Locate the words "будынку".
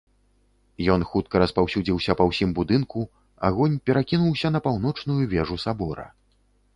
2.59-2.99